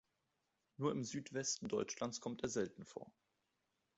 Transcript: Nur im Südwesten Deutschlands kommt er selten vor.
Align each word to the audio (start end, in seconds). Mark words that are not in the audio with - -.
Nur 0.77 0.93
im 0.93 1.03
Südwesten 1.03 1.67
Deutschlands 1.67 2.21
kommt 2.21 2.41
er 2.41 2.49
selten 2.49 2.85
vor. 2.85 3.11